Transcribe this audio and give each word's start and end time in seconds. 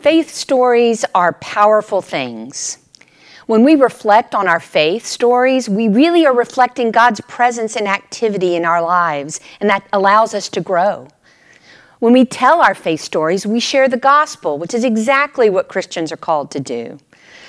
Faith 0.00 0.32
stories 0.32 1.04
are 1.12 1.32
powerful 1.32 2.00
things. 2.00 2.78
When 3.46 3.64
we 3.64 3.74
reflect 3.74 4.32
on 4.32 4.46
our 4.46 4.60
faith 4.60 5.04
stories, 5.04 5.68
we 5.68 5.88
really 5.88 6.24
are 6.24 6.34
reflecting 6.34 6.92
God's 6.92 7.20
presence 7.22 7.74
and 7.74 7.88
activity 7.88 8.54
in 8.54 8.64
our 8.64 8.80
lives, 8.80 9.40
and 9.60 9.68
that 9.68 9.88
allows 9.92 10.34
us 10.34 10.48
to 10.50 10.60
grow. 10.60 11.08
When 11.98 12.12
we 12.12 12.24
tell 12.24 12.60
our 12.60 12.76
faith 12.76 13.00
stories, 13.00 13.44
we 13.44 13.58
share 13.58 13.88
the 13.88 13.96
gospel, 13.96 14.56
which 14.56 14.72
is 14.72 14.84
exactly 14.84 15.50
what 15.50 15.66
Christians 15.66 16.12
are 16.12 16.16
called 16.16 16.52
to 16.52 16.60
do. 16.60 16.98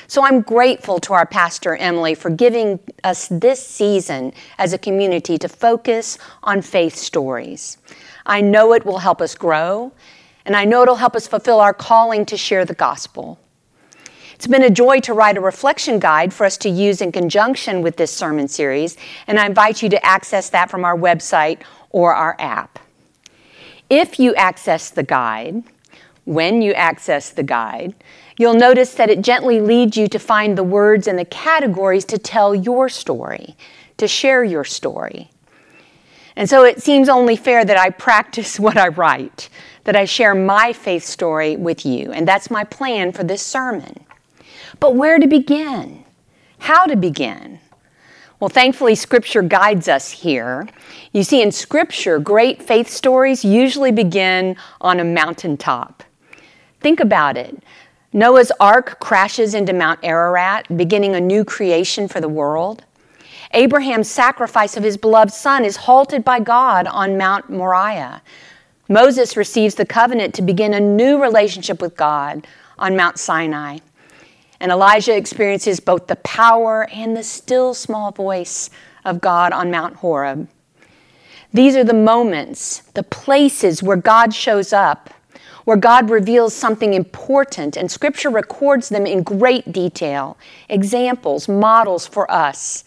So 0.07 0.25
I'm 0.25 0.41
grateful 0.41 1.00
to 1.02 1.13
our 1.13 1.27
pastor, 1.27 1.75
Emily, 1.75 2.16
for 2.16 2.31
giving 2.31 2.79
us 3.04 3.27
this 3.27 3.63
season 3.63 4.34
as 4.57 4.73
a 4.73 4.79
community 4.79 5.38
to 5.38 5.47
focus 5.47 6.18
on 6.41 6.63
faith 6.63 6.95
stories. 6.95 7.77
I 8.25 8.41
know 8.41 8.73
it 8.73 8.88
will 8.88 8.97
help 8.97 9.21
us 9.21 9.36
grow 9.36 9.91
and 10.50 10.55
I 10.55 10.66
know 10.66 10.81
it'll 10.81 10.95
help 10.95 11.16
us 11.16 11.27
fulfill 11.27 11.59
our 11.59 11.75
calling 11.75 12.25
to 12.25 12.36
share 12.36 12.66
the 12.66 12.73
gospel. 12.73 13.39
It's 14.34 14.48
been 14.48 14.63
a 14.63 14.72
joy 14.72 14.99
to 15.02 15.13
write 15.13 15.38
a 15.38 15.41
reflection 15.41 15.99
guide 15.99 16.34
for 16.34 16.44
us 16.44 16.58
to 16.58 16.70
use 16.70 17.02
in 17.02 17.12
conjunction 17.12 17.84
with 17.84 17.98
this 17.98 18.09
sermon 18.09 18.48
series, 18.48 18.98
and 19.27 19.39
I 19.39 19.45
invite 19.45 19.84
you 19.84 19.89
to 19.89 20.03
access 20.03 20.49
that 20.49 20.72
from 20.72 20.85
our 20.85 20.98
website 20.98 21.59
or 21.91 22.16
our 22.16 22.35
app. 22.39 22.80
If 23.91 24.20
you 24.20 24.34
access 24.34 24.89
the 24.89 25.03
guide, 25.03 25.62
when 26.25 26.63
you 26.63 26.73
access 26.73 27.30
the 27.30 27.44
guide, 27.44 27.94
you'll 28.39 28.55
notice 28.55 28.95
that 28.95 29.11
it 29.11 29.22
gently 29.22 29.61
leads 29.61 29.97
you 29.97 30.08
to 30.08 30.17
find 30.17 30.58
the 30.58 30.63
words 30.63 31.05
and 31.05 31.20
the 31.20 31.25
categories 31.25 32.05
to 32.05 32.17
tell 32.17 32.55
your 32.55 32.89
story, 32.89 33.55
to 33.97 34.08
share 34.08 34.44
your 34.44 34.63
story. 34.63 35.30
And 36.39 36.49
so 36.49 36.63
it 36.63 36.81
seems 36.81 37.09
only 37.09 37.35
fair 37.35 37.66
that 37.66 37.77
I 37.77 37.89
practice 37.89 38.59
what 38.59 38.77
I 38.77 38.88
write 38.88 39.49
that 39.84 39.95
I 39.95 40.05
share 40.05 40.35
my 40.35 40.71
faith 40.71 41.03
story 41.03 41.55
with 41.55 41.85
you. 41.85 42.11
And 42.11 42.27
that's 42.27 42.52
my 42.52 42.63
plan 42.63 43.11
for 43.11 43.23
this 43.23 43.41
sermon. 43.41 44.05
But 44.80 44.95
where 44.95 45.17
to 45.17 45.27
begin? 45.27 46.05
How 46.59 46.86
to 46.86 46.95
begin? 46.95 47.59
Well, 48.39 48.49
thankfully, 48.49 48.94
Scripture 48.95 49.41
guides 49.41 49.88
us 49.88 50.11
here. 50.11 50.67
You 51.11 51.23
see, 51.23 51.41
in 51.41 51.52
Scripture, 51.52 52.19
great 52.19 52.61
faith 52.61 52.88
stories 52.88 53.44
usually 53.44 53.92
begin 53.92 54.55
on 54.80 54.99
a 54.99 55.03
mountaintop. 55.03 56.03
Think 56.80 56.99
about 56.99 57.36
it. 57.36 57.61
Noah's 58.14 58.52
ark 58.59 58.99
crashes 58.99 59.53
into 59.53 59.73
Mount 59.73 59.99
Ararat, 60.03 60.77
beginning 60.77 61.16
a 61.16 61.21
new 61.21 61.44
creation 61.44 62.08
for 62.08 62.21
the 62.21 62.30
world. 62.30 62.86
Abraham's 63.52 64.09
sacrifice 64.09 64.78
of 64.78 64.83
his 64.83 64.97
beloved 64.97 65.33
son 65.33 65.66
is 65.66 65.75
halted 65.75 66.23
by 66.23 66.39
God 66.39 66.86
on 66.86 67.17
Mount 67.17 67.50
Moriah. 67.50 68.22
Moses 68.88 69.36
receives 69.36 69.75
the 69.75 69.86
covenant 69.86 70.36
to 70.36 70.42
begin 70.44 70.73
a 70.73 70.80
new 70.80 71.22
relationship 71.22 71.81
with 71.81 71.95
God 71.95 72.45
on 72.77 72.95
Mount 72.95 73.17
Sinai. 73.17 73.80
And 74.59 74.72
Elijah 74.72 75.16
experiences 75.16 75.80
both 75.80 76.08
the 76.08 76.17
power 76.17 76.88
and 76.92 77.16
the 77.16 77.23
still 77.23 77.73
small 77.73 78.11
voice 78.11 78.70
of 79.03 79.22
God 79.22 79.52
on 79.52 79.72
Mount 79.72 79.95
Horeb. 79.97 80.47
These 81.52 81.75
are 81.75 81.83
the 81.83 81.94
moments, 81.94 82.80
the 82.94 83.03
places 83.03 83.81
where 83.81 83.97
God 83.97 84.33
shows 84.33 84.73
up, 84.73 85.11
where 85.66 85.77
God 85.77 86.11
reveals 86.11 86.53
something 86.53 86.94
important, 86.94 87.77
and 87.77 87.89
Scripture 87.89 88.30
records 88.30 88.89
them 88.89 89.08
in 89.08 89.23
great 89.23 89.72
detail 89.72 90.38
examples, 90.67 91.47
models 91.47 92.05
for 92.05 92.30
us 92.30 92.83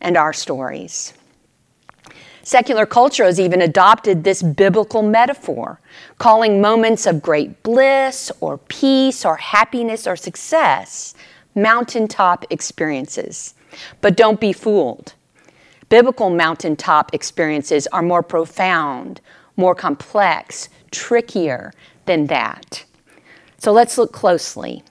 and 0.00 0.16
our 0.16 0.32
stories. 0.32 1.14
Secular 2.42 2.86
culture 2.86 3.24
has 3.24 3.38
even 3.38 3.60
adopted 3.60 4.24
this 4.24 4.42
biblical 4.42 5.02
metaphor, 5.02 5.80
calling 6.16 6.62
moments 6.62 7.04
of 7.04 7.20
great 7.20 7.62
bliss 7.62 8.32
or 8.40 8.56
peace 8.56 9.24
or 9.24 9.36
happiness 9.36 10.06
or 10.06 10.16
success 10.16 11.14
mountaintop 11.54 12.44
experiences. 12.50 13.54
But 14.00 14.16
don't 14.16 14.40
be 14.40 14.52
fooled. 14.52 15.14
Biblical 15.88 16.30
mountaintop 16.30 17.14
experiences 17.14 17.86
are 17.88 18.02
more 18.02 18.22
profound, 18.22 19.20
more 19.56 19.74
complex, 19.74 20.68
trickier 20.90 21.72
than 22.06 22.26
that. 22.26 22.84
So 23.58 23.72
let's 23.72 23.98
look 23.98 24.12
closely. 24.12 24.82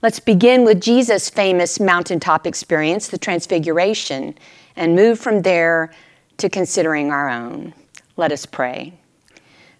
Let's 0.00 0.20
begin 0.20 0.64
with 0.64 0.80
Jesus' 0.80 1.28
famous 1.28 1.80
mountaintop 1.80 2.46
experience, 2.46 3.08
the 3.08 3.18
Transfiguration, 3.18 4.36
and 4.76 4.94
move 4.94 5.18
from 5.18 5.42
there 5.42 5.92
to 6.36 6.48
considering 6.48 7.10
our 7.10 7.28
own. 7.28 7.74
Let 8.16 8.30
us 8.30 8.46
pray. 8.46 8.92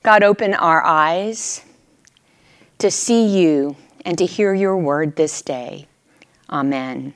God, 0.02 0.22
open 0.22 0.54
our 0.54 0.82
eyes 0.84 1.64
to 2.78 2.90
see 2.90 3.26
you 3.26 3.76
and 4.04 4.18
to 4.18 4.26
hear 4.26 4.54
your 4.54 4.76
word 4.76 5.16
this 5.16 5.42
day. 5.42 5.86
Amen. 6.50 7.14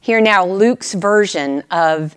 Hear 0.00 0.20
now 0.20 0.44
Luke's 0.44 0.94
version 0.94 1.62
of 1.70 2.16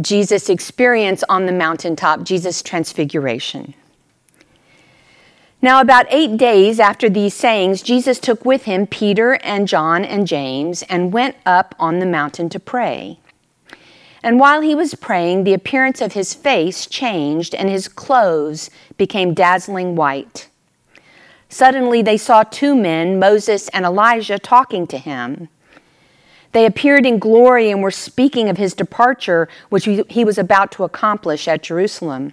Jesus' 0.00 0.48
experience 0.48 1.22
on 1.28 1.46
the 1.46 1.52
mountaintop, 1.52 2.24
Jesus' 2.24 2.62
transfiguration. 2.62 3.74
Now, 5.64 5.80
about 5.80 6.06
eight 6.10 6.36
days 6.36 6.80
after 6.80 7.08
these 7.08 7.34
sayings, 7.34 7.82
Jesus 7.82 8.18
took 8.18 8.44
with 8.44 8.64
him 8.64 8.84
Peter 8.84 9.34
and 9.44 9.68
John 9.68 10.04
and 10.04 10.26
James 10.26 10.82
and 10.88 11.12
went 11.12 11.36
up 11.46 11.76
on 11.78 12.00
the 12.00 12.06
mountain 12.06 12.48
to 12.48 12.58
pray. 12.58 13.20
And 14.24 14.40
while 14.40 14.60
he 14.60 14.74
was 14.74 14.96
praying, 14.96 15.44
the 15.44 15.54
appearance 15.54 16.00
of 16.00 16.14
his 16.14 16.34
face 16.34 16.86
changed 16.86 17.54
and 17.54 17.68
his 17.68 17.86
clothes 17.86 18.70
became 18.96 19.34
dazzling 19.34 19.94
white. 19.94 20.48
Suddenly 21.48 22.02
they 22.02 22.16
saw 22.16 22.42
two 22.42 22.74
men, 22.74 23.20
Moses 23.20 23.68
and 23.68 23.84
Elijah, 23.84 24.40
talking 24.40 24.88
to 24.88 24.98
him. 24.98 25.48
They 26.50 26.66
appeared 26.66 27.06
in 27.06 27.20
glory 27.20 27.70
and 27.70 27.82
were 27.82 27.92
speaking 27.92 28.48
of 28.48 28.56
his 28.56 28.74
departure, 28.74 29.48
which 29.68 29.84
he 29.84 30.24
was 30.24 30.38
about 30.38 30.72
to 30.72 30.84
accomplish 30.84 31.46
at 31.46 31.62
Jerusalem. 31.62 32.32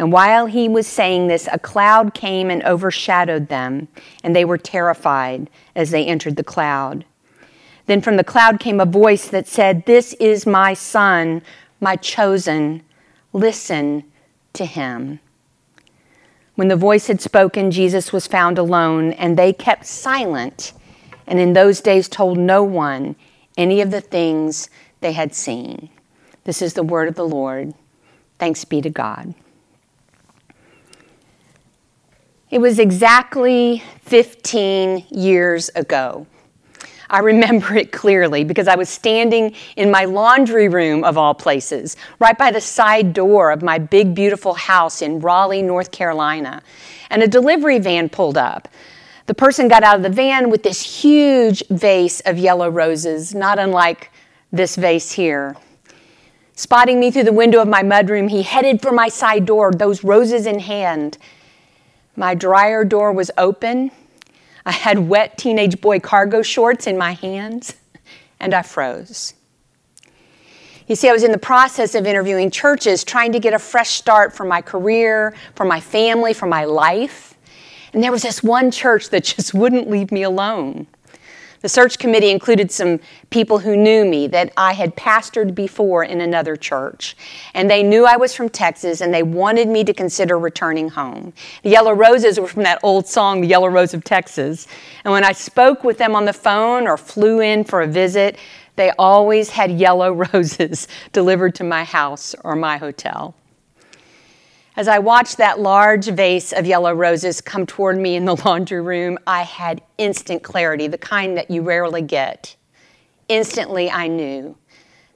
And 0.00 0.10
while 0.10 0.46
he 0.46 0.66
was 0.66 0.86
saying 0.86 1.26
this, 1.26 1.46
a 1.52 1.58
cloud 1.58 2.14
came 2.14 2.50
and 2.50 2.64
overshadowed 2.64 3.48
them, 3.48 3.86
and 4.24 4.34
they 4.34 4.46
were 4.46 4.56
terrified 4.56 5.50
as 5.76 5.90
they 5.90 6.06
entered 6.06 6.36
the 6.36 6.42
cloud. 6.42 7.04
Then 7.84 8.00
from 8.00 8.16
the 8.16 8.24
cloud 8.24 8.60
came 8.60 8.80
a 8.80 8.86
voice 8.86 9.28
that 9.28 9.46
said, 9.46 9.84
This 9.84 10.14
is 10.14 10.46
my 10.46 10.72
son, 10.72 11.42
my 11.82 11.96
chosen. 11.96 12.82
Listen 13.34 14.04
to 14.54 14.64
him. 14.64 15.20
When 16.54 16.68
the 16.68 16.76
voice 16.76 17.08
had 17.08 17.20
spoken, 17.20 17.70
Jesus 17.70 18.10
was 18.10 18.26
found 18.26 18.56
alone, 18.56 19.12
and 19.12 19.36
they 19.36 19.52
kept 19.52 19.84
silent, 19.84 20.72
and 21.26 21.38
in 21.38 21.52
those 21.52 21.82
days 21.82 22.08
told 22.08 22.38
no 22.38 22.62
one 22.62 23.16
any 23.58 23.82
of 23.82 23.90
the 23.90 24.00
things 24.00 24.70
they 25.02 25.12
had 25.12 25.34
seen. 25.34 25.90
This 26.44 26.62
is 26.62 26.72
the 26.72 26.82
word 26.82 27.06
of 27.06 27.16
the 27.16 27.28
Lord. 27.28 27.74
Thanks 28.38 28.64
be 28.64 28.80
to 28.80 28.88
God. 28.88 29.34
It 32.50 32.60
was 32.60 32.78
exactly 32.78 33.82
15 34.02 35.06
years 35.10 35.70
ago 35.74 36.26
I 37.10 37.18
remember 37.18 37.74
it 37.74 37.90
clearly 37.90 38.44
because 38.44 38.68
I 38.68 38.76
was 38.76 38.88
standing 38.88 39.54
in 39.76 39.90
my 39.90 40.04
laundry 40.04 40.68
room, 40.68 41.02
of 41.02 41.18
all 41.18 41.34
places, 41.34 41.96
right 42.20 42.38
by 42.38 42.52
the 42.52 42.60
side 42.60 43.12
door 43.12 43.50
of 43.50 43.62
my 43.62 43.78
big, 43.78 44.14
beautiful 44.14 44.54
house 44.54 45.02
in 45.02 45.18
Raleigh, 45.18 45.62
North 45.62 45.90
Carolina. 45.90 46.62
And 47.10 47.22
a 47.22 47.28
delivery 47.28 47.80
van 47.80 48.08
pulled 48.08 48.38
up. 48.38 48.68
The 49.26 49.34
person 49.34 49.66
got 49.66 49.82
out 49.82 49.96
of 49.96 50.02
the 50.02 50.08
van 50.08 50.50
with 50.50 50.62
this 50.62 51.02
huge 51.02 51.64
vase 51.68 52.20
of 52.20 52.38
yellow 52.38 52.70
roses, 52.70 53.34
not 53.34 53.58
unlike 53.58 54.10
this 54.52 54.76
vase 54.76 55.12
here. 55.12 55.56
Spotting 56.54 57.00
me 57.00 57.10
through 57.10 57.24
the 57.24 57.32
window 57.32 57.60
of 57.60 57.68
my 57.68 57.82
mudroom, 57.82 58.30
he 58.30 58.42
headed 58.42 58.80
for 58.80 58.92
my 58.92 59.08
side 59.08 59.46
door, 59.46 59.72
those 59.72 60.04
roses 60.04 60.46
in 60.46 60.60
hand. 60.60 61.18
My 62.16 62.34
dryer 62.34 62.84
door 62.84 63.12
was 63.12 63.30
open, 63.38 63.90
I 64.66 64.72
had 64.72 64.98
wet 64.98 65.38
teenage 65.38 65.80
boy 65.80 66.00
cargo 66.00 66.42
shorts 66.42 66.86
in 66.86 66.98
my 66.98 67.12
hands, 67.12 67.74
and 68.38 68.54
I 68.54 68.62
froze. 68.62 69.34
You 70.86 70.96
see, 70.96 71.08
I 71.08 71.12
was 71.12 71.22
in 71.22 71.32
the 71.32 71.38
process 71.38 71.94
of 71.94 72.06
interviewing 72.06 72.50
churches, 72.50 73.04
trying 73.04 73.32
to 73.32 73.38
get 73.38 73.54
a 73.54 73.58
fresh 73.58 73.90
start 73.90 74.32
for 74.32 74.44
my 74.44 74.60
career, 74.60 75.34
for 75.54 75.64
my 75.64 75.80
family, 75.80 76.34
for 76.34 76.46
my 76.46 76.64
life. 76.64 77.36
And 77.92 78.02
there 78.02 78.12
was 78.12 78.22
this 78.22 78.42
one 78.42 78.70
church 78.70 79.10
that 79.10 79.24
just 79.36 79.54
wouldn't 79.54 79.88
leave 79.88 80.12
me 80.12 80.22
alone. 80.22 80.86
The 81.60 81.68
search 81.68 81.98
committee 81.98 82.30
included 82.30 82.72
some 82.72 83.00
people 83.28 83.58
who 83.58 83.76
knew 83.76 84.06
me 84.06 84.26
that 84.28 84.52
I 84.56 84.72
had 84.72 84.96
pastored 84.96 85.54
before 85.54 86.02
in 86.02 86.22
another 86.22 86.56
church. 86.56 87.16
And 87.52 87.70
they 87.70 87.82
knew 87.82 88.06
I 88.06 88.16
was 88.16 88.34
from 88.34 88.48
Texas 88.48 89.02
and 89.02 89.12
they 89.12 89.22
wanted 89.22 89.68
me 89.68 89.84
to 89.84 89.92
consider 89.92 90.38
returning 90.38 90.88
home. 90.88 91.34
The 91.62 91.70
Yellow 91.70 91.92
Roses 91.92 92.40
were 92.40 92.48
from 92.48 92.62
that 92.62 92.80
old 92.82 93.06
song, 93.06 93.42
The 93.42 93.48
Yellow 93.48 93.68
Rose 93.68 93.92
of 93.92 94.04
Texas. 94.04 94.66
And 95.04 95.12
when 95.12 95.24
I 95.24 95.32
spoke 95.32 95.84
with 95.84 95.98
them 95.98 96.16
on 96.16 96.24
the 96.24 96.32
phone 96.32 96.88
or 96.88 96.96
flew 96.96 97.40
in 97.40 97.64
for 97.64 97.82
a 97.82 97.86
visit, 97.86 98.38
they 98.76 98.90
always 98.98 99.50
had 99.50 99.70
yellow 99.70 100.12
roses 100.32 100.88
delivered 101.12 101.54
to 101.56 101.64
my 101.64 101.84
house 101.84 102.34
or 102.42 102.56
my 102.56 102.78
hotel. 102.78 103.34
As 104.80 104.88
I 104.88 104.98
watched 104.98 105.36
that 105.36 105.60
large 105.60 106.06
vase 106.06 106.54
of 106.54 106.64
yellow 106.64 106.94
roses 106.94 107.42
come 107.42 107.66
toward 107.66 107.98
me 107.98 108.16
in 108.16 108.24
the 108.24 108.34
laundry 108.46 108.80
room, 108.80 109.18
I 109.26 109.42
had 109.42 109.82
instant 109.98 110.42
clarity, 110.42 110.86
the 110.86 110.96
kind 110.96 111.36
that 111.36 111.50
you 111.50 111.60
rarely 111.60 112.00
get. 112.00 112.56
Instantly, 113.28 113.90
I 113.90 114.08
knew 114.08 114.56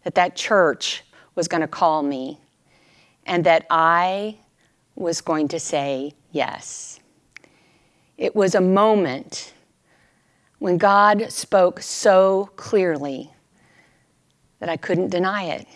that 0.02 0.16
that 0.16 0.36
church 0.36 1.02
was 1.34 1.48
going 1.48 1.62
to 1.62 1.66
call 1.66 2.02
me 2.02 2.38
and 3.24 3.42
that 3.44 3.64
I 3.70 4.36
was 4.96 5.22
going 5.22 5.48
to 5.48 5.58
say 5.58 6.12
yes. 6.30 7.00
It 8.18 8.36
was 8.36 8.54
a 8.54 8.60
moment 8.60 9.54
when 10.58 10.76
God 10.76 11.32
spoke 11.32 11.80
so 11.80 12.50
clearly 12.56 13.32
that 14.58 14.68
I 14.68 14.76
couldn't 14.76 15.08
deny 15.08 15.44
it. 15.44 15.66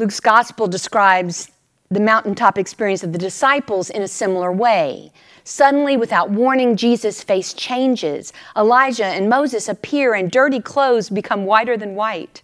Luke's 0.00 0.18
gospel 0.18 0.66
describes 0.66 1.50
the 1.90 2.00
mountaintop 2.00 2.56
experience 2.56 3.02
of 3.02 3.12
the 3.12 3.18
disciples 3.18 3.90
in 3.90 4.00
a 4.00 4.08
similar 4.08 4.50
way. 4.50 5.12
Suddenly, 5.44 5.98
without 5.98 6.30
warning, 6.30 6.74
Jesus' 6.74 7.22
face 7.22 7.52
changes. 7.52 8.32
Elijah 8.56 9.04
and 9.04 9.28
Moses 9.28 9.68
appear, 9.68 10.14
and 10.14 10.30
dirty 10.30 10.58
clothes 10.58 11.10
become 11.10 11.44
whiter 11.44 11.76
than 11.76 11.96
white. 11.96 12.40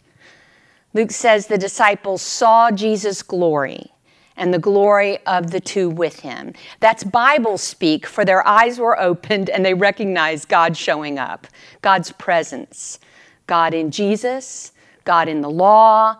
Luke 0.93 1.11
says 1.11 1.47
the 1.47 1.56
disciples 1.56 2.20
saw 2.20 2.70
Jesus' 2.70 3.23
glory 3.23 3.91
and 4.37 4.53
the 4.53 4.58
glory 4.58 5.17
of 5.25 5.50
the 5.50 5.61
two 5.61 5.88
with 5.88 6.20
him. 6.20 6.53
That's 6.81 7.05
Bible 7.05 7.56
speak, 7.56 8.05
for 8.05 8.26
their 8.26 8.47
eyes 8.47 8.79
were 8.79 9.00
opened 9.00 9.49
and 9.49 9.64
they 9.64 9.73
recognized 9.73 10.50
God 10.50 10.76
showing 10.76 11.19
up, 11.19 11.47
God's 11.81 12.12
presence, 12.12 12.99
God 13.47 13.73
in 13.73 13.91
Jesus, 13.91 14.73
God 15.05 15.26
in 15.26 15.41
the 15.41 15.49
law, 15.49 16.19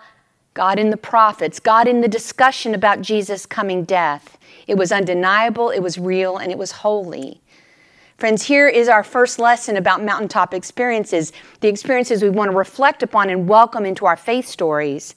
God 0.57 0.79
in 0.79 0.89
the 0.89 0.97
prophets, 0.97 1.61
God 1.61 1.87
in 1.87 2.01
the 2.01 2.09
discussion 2.09 2.75
about 2.75 3.03
Jesus' 3.03 3.45
coming 3.45 3.85
death. 3.85 4.39
It 4.67 4.77
was 4.79 4.91
undeniable, 4.91 5.69
it 5.69 5.81
was 5.81 5.99
real, 5.99 6.39
and 6.39 6.51
it 6.51 6.57
was 6.57 6.73
holy. 6.73 7.43
Friends, 8.17 8.43
here 8.43 8.67
is 8.67 8.89
our 8.89 9.05
first 9.05 9.39
lesson 9.39 9.77
about 9.77 10.03
mountaintop 10.03 10.55
experiences, 10.55 11.35
the 11.61 11.69
experiences 11.69 12.23
we 12.23 12.31
want 12.31 12.51
to 12.51 12.57
reflect 12.57 13.03
upon 13.03 13.29
and 13.29 13.47
welcome 13.47 13.85
into 13.85 14.07
our 14.07 14.17
faith 14.17 14.49
stories. 14.49 15.15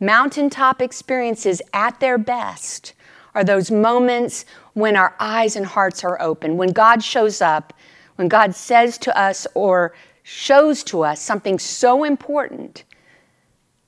Mountaintop 0.00 0.82
experiences 0.82 1.62
at 1.72 2.00
their 2.00 2.18
best 2.18 2.94
are 3.36 3.44
those 3.44 3.70
moments 3.70 4.44
when 4.72 4.96
our 4.96 5.14
eyes 5.20 5.54
and 5.54 5.66
hearts 5.66 6.02
are 6.02 6.20
open, 6.20 6.56
when 6.56 6.72
God 6.72 7.00
shows 7.00 7.40
up, 7.40 7.72
when 8.16 8.26
God 8.26 8.56
says 8.56 8.98
to 8.98 9.16
us 9.16 9.46
or 9.54 9.94
shows 10.24 10.82
to 10.82 11.04
us 11.04 11.20
something 11.20 11.60
so 11.60 12.02
important 12.02 12.82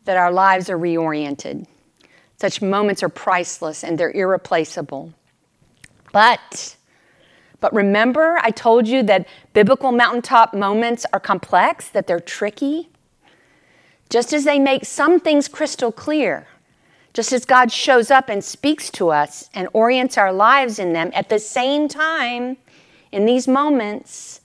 that 0.07 0.17
our 0.17 0.33
lives 0.33 0.71
are 0.71 0.79
reoriented. 0.79 1.67
Such 2.39 2.63
moments 2.63 3.03
are 3.03 3.09
priceless 3.09 3.85
and 3.85 3.99
they're 3.99 4.11
irreplaceable. 4.11 5.13
But, 6.13 6.77
but 7.61 7.75
remember, 7.75 8.39
I 8.43 8.51
told 8.51 8.89
you 8.89 9.03
that 9.05 9.29
biblical 9.53 9.93
mountaintop 9.93 10.55
moments 10.55 11.07
are 11.13 11.21
complex, 11.21 11.89
that 11.91 12.07
they're 12.07 12.21
tricky. 12.21 12.89
Just 14.09 14.33
as 14.33 14.45
they 14.45 14.59
make 14.59 14.85
some 14.85 15.19
things 15.19 15.49
crystal 15.49 15.93
clear, 15.93 16.47
just 17.13 17.33
as 17.33 17.45
God 17.45 17.73
shows 17.73 18.11
up 18.11 18.29
and 18.29 18.45
speaks 18.45 18.91
to 18.91 19.09
us 19.09 19.51
and 19.55 19.69
orients 19.73 20.17
our 20.17 20.33
lives 20.33 20.79
in 20.79 20.93
them, 20.93 21.11
at 21.15 21.29
the 21.29 21.39
same 21.39 21.89
time, 21.89 22.59
in 23.11 23.25
these 23.25 23.49
moments, 23.49 24.41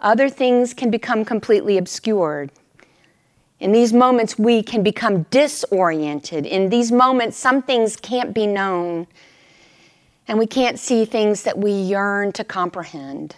other 0.00 0.28
things 0.28 0.74
can 0.74 0.90
become 0.90 1.24
completely 1.24 1.78
obscured. 1.78 2.52
In 3.62 3.70
these 3.70 3.92
moments, 3.92 4.36
we 4.36 4.60
can 4.60 4.82
become 4.82 5.22
disoriented. 5.30 6.46
In 6.46 6.68
these 6.68 6.90
moments, 6.90 7.36
some 7.36 7.62
things 7.62 7.94
can't 7.94 8.34
be 8.34 8.44
known, 8.44 9.06
and 10.26 10.36
we 10.36 10.48
can't 10.48 10.80
see 10.80 11.04
things 11.04 11.44
that 11.44 11.56
we 11.56 11.70
yearn 11.70 12.32
to 12.32 12.42
comprehend. 12.42 13.36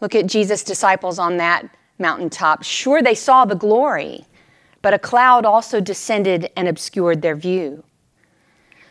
Look 0.00 0.16
at 0.16 0.26
Jesus' 0.26 0.64
disciples 0.64 1.20
on 1.20 1.36
that 1.36 1.64
mountaintop. 2.00 2.64
Sure, 2.64 3.00
they 3.00 3.14
saw 3.14 3.44
the 3.44 3.54
glory, 3.54 4.24
but 4.82 4.92
a 4.92 4.98
cloud 4.98 5.44
also 5.44 5.80
descended 5.80 6.50
and 6.56 6.66
obscured 6.66 7.22
their 7.22 7.36
view. 7.36 7.84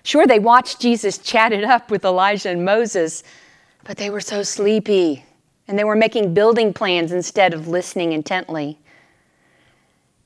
Sure, 0.04 0.26
they 0.26 0.40
watched 0.40 0.80
Jesus 0.80 1.18
chat 1.18 1.52
it 1.52 1.66
up 1.66 1.92
with 1.92 2.06
Elijah 2.06 2.48
and 2.50 2.64
Moses, 2.64 3.24
but 3.84 3.98
they 3.98 4.10
were 4.10 4.22
so 4.22 4.42
sleepy 4.42 5.26
and 5.68 5.78
they 5.78 5.84
were 5.84 5.98
making 5.98 6.34
building 6.34 6.72
plans 6.74 7.12
instead 7.12 7.54
of 7.54 7.68
listening 7.68 8.14
intently. 8.14 8.80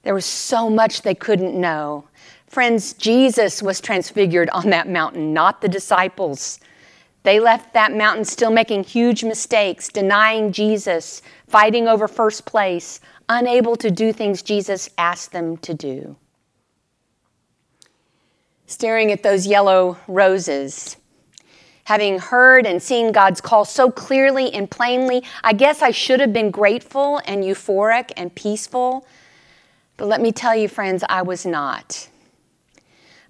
There 0.10 0.16
was 0.16 0.26
so 0.26 0.72
much 0.72 1.04
they 1.04 1.14
couldn't 1.14 1.54
know. 1.54 2.06
Friends, 2.48 2.94
Jesus 2.94 3.62
was 3.62 3.80
transfigured 3.80 4.50
on 4.50 4.72
that 4.72 4.90
mountain, 4.90 5.34
not 5.34 5.62
the 5.62 5.70
disciples. 5.70 6.60
They 7.22 7.40
left 7.40 7.76
that 7.76 7.96
mountain 7.96 8.26
still 8.26 8.50
making 8.50 8.86
huge 8.86 9.24
mistakes, 9.24 9.88
denying 9.88 10.52
Jesus, 10.52 11.22
fighting 11.48 11.88
over 11.88 12.08
first 12.08 12.48
place, 12.48 13.00
unable 13.30 13.76
to 13.76 13.92
do 13.92 14.12
things 14.12 14.42
Jesus 14.42 14.90
asked 14.98 15.32
them 15.32 15.58
to 15.58 15.76
do. 15.76 16.16
Staring 18.66 19.12
at 19.12 19.22
those 19.22 19.46
yellow 19.46 19.96
roses, 20.08 20.98
having 21.84 22.18
heard 22.18 22.66
and 22.66 22.82
seen 22.82 23.12
God's 23.12 23.42
call 23.42 23.64
so 23.64 23.92
clearly 23.92 24.52
and 24.56 24.72
plainly, 24.72 25.24
I 25.44 25.54
guess 25.54 25.84
I 25.84 25.92
should 25.92 26.20
have 26.20 26.34
been 26.34 26.50
grateful 26.50 27.22
and 27.28 27.44
euphoric 27.44 28.12
and 28.18 28.34
peaceful 28.34 29.06
but 30.00 30.07
let 30.07 30.22
me 30.22 30.31
tell 30.31 30.56
you, 30.56 30.69
friends, 30.69 31.04
I 31.10 31.22
was 31.22 31.46
not. 31.46 32.07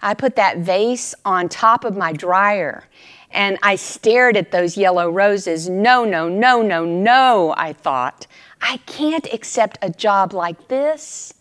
I 0.03 0.13
put 0.13 0.35
that 0.35 0.59
vase 0.59 1.15
on 1.25 1.49
top 1.49 1.83
of 1.83 1.97
my 1.97 2.13
dryer 2.13 2.83
and 3.31 3.57
I 3.63 3.75
stared 3.75 4.37
at 4.37 4.51
those 4.51 4.77
yellow 4.77 5.09
roses. 5.09 5.67
No, 5.67 6.05
no, 6.05 6.29
no, 6.29 6.61
no, 6.61 6.85
no, 6.85 7.55
I 7.57 7.73
thought. 7.73 8.27
I 8.61 8.77
can't 8.85 9.27
accept 9.33 9.79
a 9.81 9.89
job 9.89 10.31
like 10.31 10.67
this. 10.67 11.33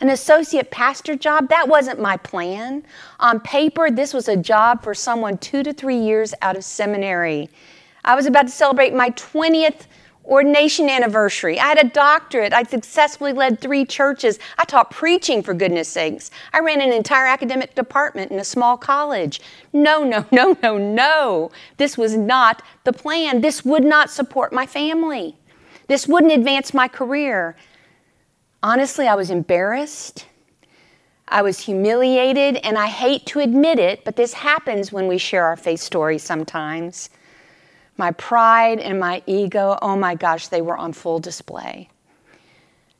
An 0.00 0.08
associate 0.08 0.70
pastor 0.70 1.16
job, 1.16 1.50
that 1.50 1.68
wasn't 1.68 2.00
my 2.00 2.16
plan. 2.16 2.82
On 3.20 3.40
paper, 3.40 3.90
this 3.90 4.14
was 4.14 4.26
a 4.26 4.36
job 4.36 4.82
for 4.82 4.94
someone 4.94 5.36
two 5.36 5.62
to 5.62 5.74
three 5.74 5.98
years 5.98 6.32
out 6.40 6.56
of 6.56 6.64
seminary. 6.64 7.50
I 8.04 8.14
was 8.14 8.24
about 8.24 8.46
to 8.46 8.52
celebrate 8.52 8.94
my 8.94 9.10
20th 9.10 9.86
ordination 10.24 10.88
anniversary. 10.88 11.58
I 11.58 11.66
had 11.66 11.84
a 11.84 11.88
doctorate. 11.88 12.52
I 12.52 12.62
successfully 12.62 13.32
led 13.32 13.60
three 13.60 13.84
churches. 13.84 14.38
I 14.58 14.64
taught 14.64 14.90
preaching, 14.90 15.42
for 15.42 15.54
goodness 15.54 15.88
sakes. 15.88 16.30
I 16.52 16.60
ran 16.60 16.80
an 16.80 16.92
entire 16.92 17.26
academic 17.26 17.74
department 17.74 18.30
in 18.30 18.38
a 18.38 18.44
small 18.44 18.76
college. 18.76 19.40
No, 19.72 20.04
no, 20.04 20.24
no, 20.32 20.56
no, 20.62 20.78
no. 20.78 21.50
This 21.76 21.98
was 21.98 22.16
not 22.16 22.62
the 22.84 22.92
plan. 22.92 23.40
This 23.40 23.64
would 23.64 23.84
not 23.84 24.10
support 24.10 24.52
my 24.52 24.66
family. 24.66 25.36
This 25.88 26.06
wouldn't 26.06 26.32
advance 26.32 26.72
my 26.72 26.88
career. 26.88 27.56
Honestly, 28.62 29.08
I 29.08 29.14
was 29.14 29.30
embarrassed. 29.30 30.26
I 31.28 31.42
was 31.42 31.58
humiliated, 31.58 32.56
and 32.56 32.78
I 32.78 32.86
hate 32.86 33.26
to 33.26 33.40
admit 33.40 33.78
it, 33.78 34.04
but 34.04 34.16
this 34.16 34.34
happens 34.34 34.92
when 34.92 35.08
we 35.08 35.18
share 35.18 35.44
our 35.44 35.56
faith 35.56 35.80
stories 35.80 36.22
sometimes. 36.22 37.10
My 38.02 38.10
pride 38.10 38.80
and 38.80 38.98
my 38.98 39.22
ego, 39.26 39.78
oh 39.80 39.94
my 39.94 40.16
gosh, 40.16 40.48
they 40.48 40.60
were 40.60 40.76
on 40.76 40.92
full 40.92 41.20
display. 41.20 41.88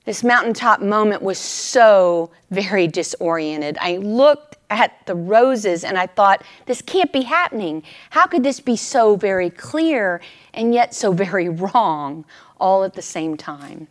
This 0.04 0.22
mountaintop 0.22 0.80
moment 0.80 1.22
was 1.22 1.38
so 1.38 2.30
very 2.52 2.86
disoriented. 2.86 3.76
I 3.80 3.96
looked 3.96 4.58
at 4.70 5.04
the 5.06 5.16
roses 5.16 5.82
and 5.82 5.98
I 5.98 6.06
thought, 6.06 6.44
this 6.66 6.80
can't 6.80 7.12
be 7.12 7.22
happening. 7.22 7.82
How 8.10 8.26
could 8.26 8.44
this 8.44 8.60
be 8.60 8.76
so 8.76 9.16
very 9.16 9.50
clear 9.50 10.20
and 10.54 10.72
yet 10.72 10.94
so 10.94 11.10
very 11.10 11.48
wrong 11.62 12.24
all 12.60 12.84
at 12.84 12.94
the 12.94 13.02
same 13.02 13.36
time? 13.36 13.88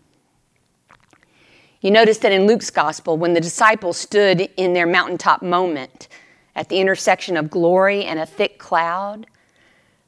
You 1.81 1.91
notice 1.91 2.19
that 2.19 2.31
in 2.31 2.47
Luke's 2.47 2.69
gospel, 2.69 3.17
when 3.17 3.33
the 3.33 3.41
disciples 3.41 3.97
stood 3.97 4.49
in 4.55 4.71
their 4.71 4.87
mountaintop 4.87 5.41
moment 5.41 6.07
at 6.55 6.69
the 6.69 6.79
intersection 6.79 7.35
of 7.35 7.49
glory 7.49 8.05
and 8.05 8.17
a 8.17 8.25
thick 8.25 8.57
cloud, 8.59 9.27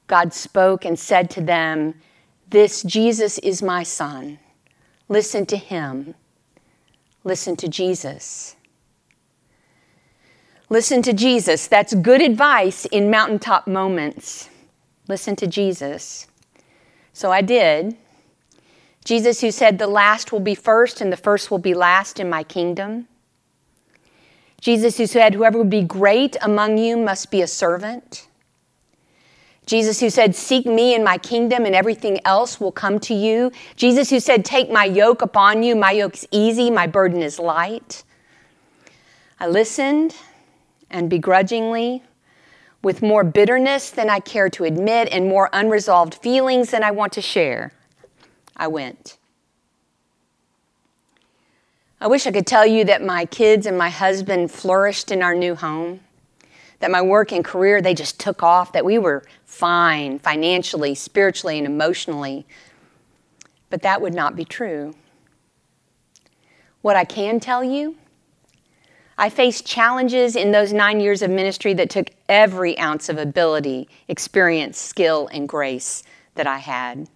God 0.07 0.33
spoke 0.33 0.85
and 0.85 0.97
said 0.97 1.29
to 1.31 1.41
them, 1.41 1.95
This 2.49 2.83
Jesus 2.83 3.37
is 3.39 3.61
my 3.61 3.83
son. 3.83 4.39
Listen 5.09 5.45
to 5.47 5.57
him. 5.57 6.15
Listen 7.23 7.55
to 7.57 7.67
Jesus. 7.67 8.55
Listen 10.69 11.01
to 11.03 11.13
Jesus. 11.13 11.67
That's 11.67 11.93
good 11.93 12.21
advice 12.21 12.85
in 12.85 13.09
mountaintop 13.09 13.67
moments. 13.67 14.49
Listen 15.07 15.35
to 15.37 15.47
Jesus. 15.47 16.27
So 17.13 17.31
I 17.31 17.41
did. 17.41 17.95
Jesus, 19.05 19.41
who 19.41 19.51
said, 19.51 19.77
The 19.77 19.87
last 19.87 20.31
will 20.31 20.39
be 20.39 20.55
first 20.55 21.01
and 21.01 21.11
the 21.11 21.17
first 21.17 21.51
will 21.51 21.59
be 21.59 21.73
last 21.73 22.19
in 22.19 22.29
my 22.29 22.43
kingdom. 22.43 23.07
Jesus, 24.61 24.97
who 24.97 25.05
said, 25.05 25.33
Whoever 25.33 25.57
would 25.57 25.69
be 25.69 25.83
great 25.83 26.37
among 26.41 26.77
you 26.77 26.97
must 26.97 27.29
be 27.29 27.41
a 27.41 27.47
servant. 27.47 28.27
Jesus, 29.65 29.99
who 29.99 30.09
said, 30.09 30.35
Seek 30.35 30.65
me 30.65 30.93
and 30.93 31.03
my 31.03 31.17
kingdom 31.17 31.65
and 31.65 31.75
everything 31.75 32.19
else 32.25 32.59
will 32.59 32.71
come 32.71 32.99
to 32.99 33.13
you. 33.13 33.51
Jesus, 33.75 34.09
who 34.09 34.19
said, 34.19 34.43
Take 34.43 34.69
my 34.69 34.85
yoke 34.85 35.21
upon 35.21 35.63
you. 35.63 35.75
My 35.75 35.91
yoke 35.91 36.15
is 36.15 36.27
easy, 36.31 36.69
my 36.69 36.87
burden 36.87 37.21
is 37.21 37.39
light. 37.39 38.03
I 39.39 39.47
listened 39.47 40.15
and 40.89 41.09
begrudgingly, 41.09 42.03
with 42.83 43.01
more 43.01 43.23
bitterness 43.23 43.89
than 43.89 44.09
I 44.09 44.19
care 44.19 44.49
to 44.49 44.65
admit 44.65 45.07
and 45.11 45.27
more 45.27 45.49
unresolved 45.53 46.15
feelings 46.15 46.71
than 46.71 46.83
I 46.83 46.91
want 46.91 47.13
to 47.13 47.21
share, 47.21 47.71
I 48.55 48.67
went. 48.67 49.17
I 51.99 52.07
wish 52.07 52.27
I 52.27 52.31
could 52.31 52.45
tell 52.45 52.65
you 52.65 52.83
that 52.83 53.01
my 53.01 53.25
kids 53.25 53.65
and 53.65 53.77
my 53.77 53.89
husband 53.89 54.51
flourished 54.51 55.09
in 55.09 55.23
our 55.23 55.33
new 55.33 55.55
home 55.55 56.01
that 56.83 56.91
my 56.91 57.01
work 57.01 57.31
and 57.31 57.45
career, 57.45 57.81
they 57.81 57.93
just 57.93 58.19
took 58.19 58.43
off, 58.43 58.73
that 58.73 58.83
we 58.83 58.97
were 58.97 59.23
fine 59.45 60.19
financially, 60.19 60.93
spiritually, 60.93 61.57
and 61.57 61.65
emotionally. 61.65 62.45
But 63.69 63.83
that 63.83 64.01
would 64.01 64.13
not 64.13 64.35
be 64.35 64.43
true. 64.43 64.93
What 66.81 66.97
I 66.97 67.05
can 67.05 67.39
tell 67.39 67.63
you, 67.63 67.95
I 69.17 69.29
faced 69.29 69.65
challenges 69.65 70.35
in 70.35 70.51
those 70.51 70.73
nine 70.73 70.99
years 70.99 71.21
of 71.21 71.31
ministry 71.31 71.73
that 71.75 71.89
took 71.89 72.09
every 72.27 72.77
ounce 72.77 73.07
of 73.07 73.17
ability, 73.17 73.87
experience, 74.09 74.77
skill, 74.77 75.29
and 75.31 75.47
grace 75.47 76.03
that 76.35 76.47
I 76.47 76.57
had. 76.57 77.07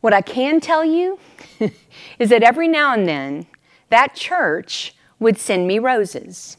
What 0.00 0.14
I 0.14 0.22
can 0.22 0.60
tell 0.60 0.82
you 0.82 1.18
is 2.18 2.30
that 2.30 2.42
every 2.42 2.68
now 2.68 2.94
and 2.94 3.06
then, 3.06 3.48
that 3.90 4.14
church 4.14 4.94
would 5.18 5.36
send 5.36 5.66
me 5.66 5.78
roses. 5.78 6.56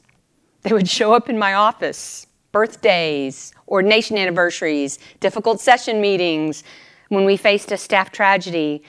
They 0.64 0.74
would 0.74 0.90
show 0.90 1.14
up 1.14 1.30
in 1.30 1.38
my 1.38 1.54
office, 1.54 2.28
birthdays, 2.52 3.54
ordination 3.68 4.18
anniversaries, 4.18 5.00
difficult 5.20 5.60
session 5.60 6.02
meetings, 6.02 6.64
when 7.10 7.26
we 7.26 7.38
faced 7.38 7.72
a 7.72 7.78
staff 7.78 8.12
tragedy, 8.12 8.84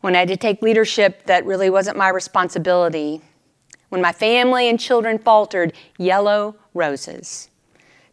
when 0.00 0.16
I 0.16 0.20
had 0.20 0.28
to 0.28 0.36
take 0.36 0.62
leadership 0.62 1.26
that 1.26 1.46
really 1.46 1.70
wasn't 1.70 1.96
my 1.96 2.08
responsibility, 2.08 3.20
when 3.90 4.00
my 4.00 4.12
family 4.12 4.68
and 4.68 4.80
children 4.80 5.18
faltered, 5.18 5.72
yellow 5.98 6.56
roses 6.74 7.50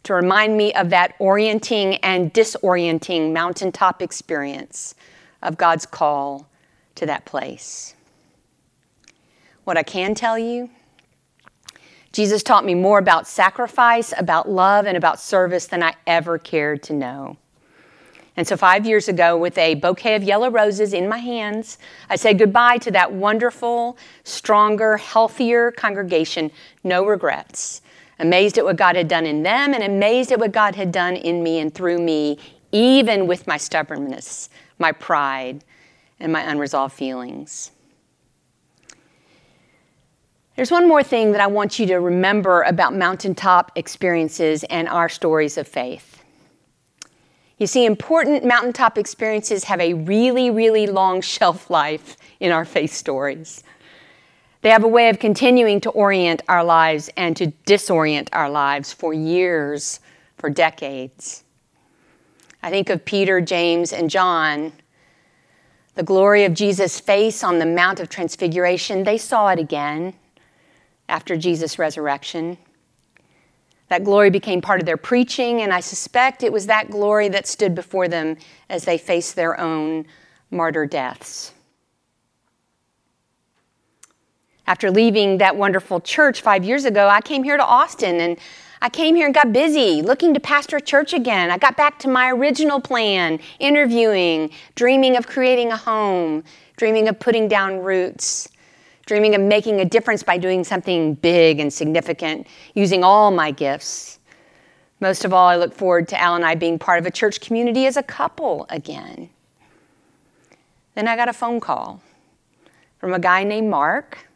to 0.02 0.14
remind 0.14 0.56
me 0.56 0.72
of 0.74 0.90
that 0.90 1.14
orienting 1.18 1.96
and 1.96 2.32
disorienting 2.32 3.32
mountaintop 3.32 4.00
experience 4.00 4.94
of 5.42 5.56
God's 5.56 5.86
call 5.86 6.48
to 6.94 7.06
that 7.06 7.24
place. 7.24 7.94
What 9.64 9.76
I 9.76 9.82
can 9.82 10.14
tell 10.14 10.38
you 10.38 10.70
Jesus 12.12 12.42
taught 12.42 12.64
me 12.64 12.74
more 12.74 12.98
about 12.98 13.28
sacrifice, 13.28 14.12
about 14.16 14.48
love, 14.48 14.86
and 14.86 14.96
about 14.96 15.20
service 15.20 15.66
than 15.66 15.82
I 15.82 15.94
ever 16.06 16.38
cared 16.38 16.82
to 16.84 16.92
know. 16.92 17.36
And 18.36 18.46
so, 18.46 18.56
five 18.56 18.86
years 18.86 19.08
ago, 19.08 19.36
with 19.36 19.58
a 19.58 19.74
bouquet 19.74 20.14
of 20.14 20.22
yellow 20.22 20.50
roses 20.50 20.92
in 20.92 21.08
my 21.08 21.18
hands, 21.18 21.78
I 22.08 22.16
said 22.16 22.38
goodbye 22.38 22.78
to 22.78 22.90
that 22.92 23.12
wonderful, 23.12 23.98
stronger, 24.24 24.96
healthier 24.96 25.72
congregation. 25.72 26.50
No 26.82 27.04
regrets. 27.04 27.82
Amazed 28.18 28.58
at 28.58 28.64
what 28.64 28.76
God 28.76 28.96
had 28.96 29.08
done 29.08 29.26
in 29.26 29.42
them 29.42 29.74
and 29.74 29.82
amazed 29.82 30.30
at 30.32 30.38
what 30.38 30.52
God 30.52 30.74
had 30.74 30.92
done 30.92 31.16
in 31.16 31.42
me 31.42 31.58
and 31.58 31.74
through 31.74 31.98
me, 31.98 32.38
even 32.72 33.26
with 33.26 33.46
my 33.46 33.56
stubbornness, 33.56 34.50
my 34.78 34.92
pride, 34.92 35.64
and 36.18 36.32
my 36.32 36.42
unresolved 36.42 36.94
feelings. 36.94 37.72
There's 40.60 40.70
one 40.70 40.86
more 40.86 41.02
thing 41.02 41.32
that 41.32 41.40
I 41.40 41.46
want 41.46 41.78
you 41.78 41.86
to 41.86 41.96
remember 41.96 42.60
about 42.64 42.94
mountaintop 42.94 43.72
experiences 43.76 44.62
and 44.64 44.88
our 44.88 45.08
stories 45.08 45.56
of 45.56 45.66
faith. 45.66 46.22
You 47.56 47.66
see, 47.66 47.86
important 47.86 48.44
mountaintop 48.44 48.98
experiences 48.98 49.64
have 49.64 49.80
a 49.80 49.94
really, 49.94 50.50
really 50.50 50.86
long 50.86 51.20
shelf 51.22 51.70
life 51.70 52.18
in 52.40 52.52
our 52.52 52.66
faith 52.66 52.92
stories. 52.92 53.64
They 54.60 54.68
have 54.68 54.84
a 54.84 54.86
way 54.86 55.08
of 55.08 55.18
continuing 55.18 55.80
to 55.80 55.90
orient 55.92 56.42
our 56.46 56.62
lives 56.62 57.08
and 57.16 57.34
to 57.38 57.52
disorient 57.64 58.28
our 58.34 58.50
lives 58.50 58.92
for 58.92 59.14
years, 59.14 60.00
for 60.36 60.50
decades. 60.50 61.42
I 62.62 62.68
think 62.68 62.90
of 62.90 63.06
Peter, 63.06 63.40
James, 63.40 63.94
and 63.94 64.10
John. 64.10 64.74
The 65.94 66.02
glory 66.02 66.44
of 66.44 66.52
Jesus' 66.52 67.00
face 67.00 67.42
on 67.42 67.60
the 67.60 67.64
Mount 67.64 67.98
of 67.98 68.10
Transfiguration, 68.10 69.04
they 69.04 69.16
saw 69.16 69.48
it 69.48 69.58
again 69.58 70.12
after 71.10 71.36
Jesus' 71.36 71.78
resurrection. 71.78 72.56
That 73.88 74.04
glory 74.04 74.30
became 74.30 74.60
part 74.60 74.80
of 74.80 74.86
their 74.86 74.96
preaching, 74.96 75.62
and 75.62 75.72
I 75.74 75.80
suspect 75.80 76.42
it 76.44 76.52
was 76.52 76.66
that 76.66 76.90
glory 76.90 77.28
that 77.28 77.46
stood 77.46 77.74
before 77.74 78.06
them 78.06 78.36
as 78.68 78.84
they 78.84 78.96
faced 78.96 79.34
their 79.34 79.58
own 79.58 80.06
martyr 80.50 80.86
deaths. 80.86 81.52
After 84.66 84.92
leaving 84.92 85.38
that 85.38 85.56
wonderful 85.56 86.00
church 86.00 86.40
five 86.40 86.62
years 86.62 86.84
ago, 86.84 87.08
I 87.08 87.20
came 87.20 87.42
here 87.42 87.56
to 87.56 87.64
Austin 87.64 88.20
and 88.20 88.38
I 88.80 88.88
came 88.88 89.16
here 89.16 89.26
and 89.26 89.34
got 89.34 89.52
busy 89.52 90.00
looking 90.00 90.32
to 90.34 90.40
pastor 90.40 90.76
a 90.76 90.80
church 90.80 91.12
again. 91.12 91.50
I 91.50 91.58
got 91.58 91.76
back 91.76 91.98
to 91.98 92.08
my 92.08 92.30
original 92.30 92.80
plan 92.80 93.40
interviewing, 93.58 94.50
dreaming 94.76 95.16
of 95.16 95.26
creating 95.26 95.72
a 95.72 95.76
home, 95.76 96.44
dreaming 96.76 97.08
of 97.08 97.18
putting 97.18 97.48
down 97.48 97.80
roots 97.80 98.48
dreaming 99.10 99.34
of 99.34 99.40
making 99.40 99.80
a 99.80 99.84
difference 99.84 100.22
by 100.22 100.38
doing 100.38 100.62
something 100.62 101.14
big 101.14 101.58
and 101.58 101.72
significant, 101.72 102.46
using 102.74 103.02
all 103.02 103.32
my 103.32 103.50
gifts. 103.50 104.20
Most 105.00 105.24
of 105.24 105.32
all, 105.32 105.48
I 105.48 105.56
look 105.56 105.74
forward 105.74 106.06
to 106.10 106.20
Al 106.20 106.36
and 106.36 106.44
I 106.44 106.54
being 106.54 106.78
part 106.78 107.00
of 107.00 107.06
a 107.06 107.10
church 107.10 107.40
community 107.40 107.86
as 107.86 107.96
a 107.96 108.04
couple 108.04 108.66
again. 108.70 109.28
Then 110.94 111.08
I 111.08 111.16
got 111.16 111.28
a 111.28 111.32
phone 111.32 111.58
call 111.58 112.00
from 112.98 113.12
a 113.12 113.18
guy 113.18 113.42
named 113.42 113.68
Mark. 113.68 114.28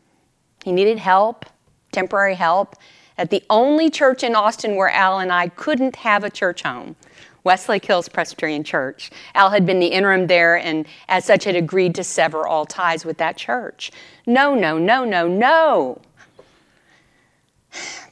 He 0.65 0.73
needed 0.73 0.99
help, 0.99 1.47
temporary 1.93 2.35
help, 2.35 2.75
at 3.17 3.31
the 3.31 3.45
only 3.51 3.91
church 3.91 4.25
in 4.25 4.35
Austin 4.35 4.75
where 4.75 4.91
Al 4.91 5.21
and 5.21 5.31
I 5.31 5.51
couldn't 5.51 5.95
have 5.95 6.25
a 6.25 6.31
church 6.31 6.65
home. 6.65 6.97
Westlake 7.45 7.85
Hills 7.85 8.09
Presbyterian 8.09 8.65
Church. 8.65 9.11
Al 9.35 9.51
had 9.51 9.67
been 9.67 9.79
the 9.79 9.87
interim 9.87 10.27
there 10.27 10.57
and, 10.57 10.87
as 11.09 11.25
such, 11.27 11.45
had 11.45 11.55
agreed 11.55 11.95
to 11.95 12.05
sever 12.05 12.47
all 12.47 12.65
ties 12.65 13.05
with 13.05 13.19
that 13.19 13.37
church. 13.37 13.93
No, 14.27 14.55
no, 14.55 14.79
no, 14.79 15.05
no, 15.05 15.29
no. 15.29 16.01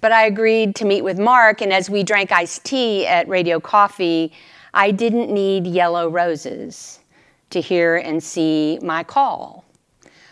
But 0.01 0.13
I 0.13 0.27
agreed 0.27 0.75
to 0.77 0.85
meet 0.85 1.03
with 1.03 1.19
Mark, 1.19 1.61
and 1.61 1.73
as 1.73 1.89
we 1.89 2.03
drank 2.03 2.33
iced 2.33 2.65
tea 2.65 3.07
at 3.07 3.29
Radio 3.29 3.59
Coffee, 3.59 4.33
I 4.75 4.91
didn't 4.91 5.33
need 5.33 5.67
yellow 5.67 6.09
roses 6.09 7.01
to 7.51 7.61
hear 7.61 7.97
and 7.97 8.23
see 8.23 8.79
my 8.83 9.05
call, 9.05 9.65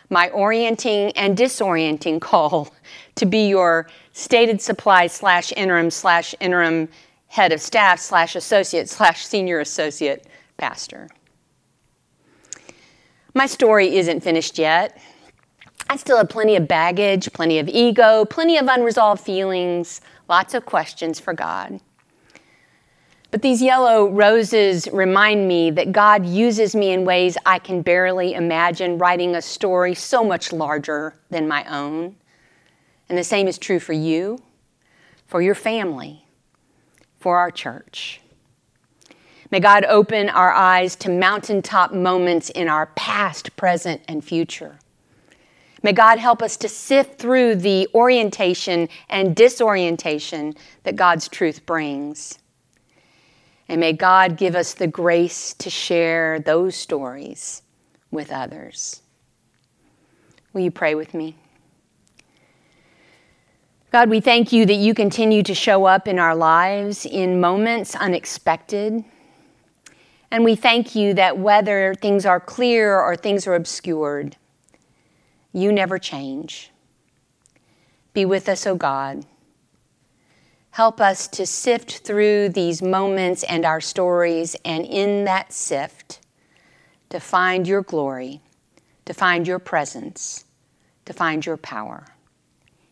my 0.09 0.29
orienting 0.31 1.13
and 1.13 1.39
disorienting 1.39 2.21
call 2.21 2.75
to 3.15 3.27
be 3.27 3.49
your 3.49 3.89
stated 4.13 4.61
supply 4.61 5.07
slash 5.07 5.53
interim 5.57 5.91
slash 5.91 6.35
interim 6.41 6.89
head 7.31 7.53
of 7.53 7.61
staff 7.61 8.01
slash 8.01 8.35
associate 8.35 8.89
slash 8.89 9.25
senior 9.25 9.61
associate 9.61 10.27
pastor. 10.57 11.09
My 13.35 13.47
story 13.47 13.97
isn't 13.97 14.21
finished 14.21 14.59
yet. 14.59 15.01
I 15.89 15.97
still 15.97 16.17
have 16.17 16.29
plenty 16.29 16.57
of 16.57 16.67
baggage, 16.67 17.33
plenty 17.33 17.61
of 17.61 17.69
ego, 17.69 18.25
plenty 18.25 18.59
of 18.59 18.67
unresolved 18.67 19.23
feelings, 19.23 20.01
lots 20.29 20.55
of 20.55 20.67
questions 20.67 21.21
for 21.21 21.33
God. 21.33 21.81
But 23.31 23.43
these 23.43 23.63
yellow 23.63 24.11
roses 24.11 24.89
remind 24.93 25.47
me 25.47 25.71
that 25.71 25.93
God 25.93 26.27
uses 26.27 26.75
me 26.75 26.91
in 26.91 27.05
ways 27.05 27.39
I 27.47 27.61
can 27.61 27.83
barely 27.83 28.35
imagine, 28.35 28.99
writing 28.99 29.37
a 29.37 29.43
story 29.43 29.95
so 29.95 30.25
much 30.25 30.53
larger 30.53 31.15
than 31.31 31.47
my 31.47 31.65
own. 31.73 32.17
And 33.09 33.17
the 33.17 33.23
same 33.23 33.47
is 33.47 33.57
true 33.57 33.79
for 33.79 33.93
you, 33.93 34.43
for 35.29 35.41
your 35.41 35.55
family, 35.55 36.25
for 37.21 37.37
our 37.39 37.51
church. 37.51 38.21
May 39.51 39.61
God 39.61 39.85
open 39.85 40.29
our 40.29 40.53
eyes 40.53 40.97
to 40.97 41.11
mountaintop 41.11 41.93
moments 41.93 42.51
in 42.51 42.69
our 42.69 42.87
past, 42.87 43.57
present, 43.57 44.01
and 44.09 44.25
future. 44.25 44.79
May 45.83 45.93
God 45.93 46.19
help 46.19 46.43
us 46.43 46.57
to 46.59 46.69
sift 46.69 47.19
through 47.19 47.57
the 47.57 47.89
orientation 47.95 48.89
and 49.09 49.35
disorientation 49.35 50.55
that 50.83 50.97
God's 50.97 51.29
truth 51.29 51.65
brings. 51.67 52.39
And 53.69 53.81
may 53.81 53.93
God 53.93 54.37
give 54.37 54.55
us 54.55 54.75
the 54.75 54.87
grace 54.87 55.55
to 55.55 55.71
share 55.71 56.41
those 56.41 56.77
stories 56.77 57.63
with 58.11 58.31
others. 58.31 59.03
Will 60.53 60.63
you 60.63 60.71
pray 60.71 60.95
with 60.95 61.15
me? 61.15 61.37
God, 63.91 64.09
we 64.09 64.21
thank 64.21 64.53
you 64.53 64.67
that 64.67 64.75
you 64.75 64.95
continue 64.95 65.43
to 65.43 65.53
show 65.53 65.85
up 65.85 66.07
in 66.07 66.21
our 66.21 66.37
lives 66.37 67.05
in 67.05 67.41
moments 67.41 67.97
unexpected. 67.97 69.05
And 70.31 70.45
we 70.45 70.55
thank 70.55 70.95
you 70.95 71.13
that 71.15 71.39
whether 71.39 71.97
things 71.97 72.25
are 72.25 72.39
clear 72.39 73.01
or 73.01 73.17
things 73.17 73.49
are 73.49 73.55
obscured, 73.57 74.37
you 75.53 75.73
never 75.73 75.99
change. 75.99 76.71
Be 78.13 78.25
with 78.25 78.49
us, 78.49 78.65
O 78.65 78.77
God. 78.77 79.27
Help 80.71 81.01
us 81.01 81.27
to 81.27 81.45
sift 81.45 81.99
through 81.99 82.51
these 82.51 82.81
moments 82.81 83.43
and 83.43 83.65
our 83.65 83.81
stories, 83.81 84.55
and 84.65 84.87
in 84.87 85.25
that 85.25 85.53
sift, 85.53 86.21
to 87.09 87.19
find 87.19 87.67
your 87.67 87.83
glory, 87.83 88.41
to 89.05 89.13
find 89.13 89.49
your 89.49 89.59
presence, 89.59 90.45
to 91.07 91.13
find 91.13 91.45
your 91.45 91.57
power. 91.57 92.07